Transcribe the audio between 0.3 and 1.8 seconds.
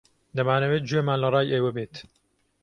دەمانەوێت گوێمان لە ڕای ئێوە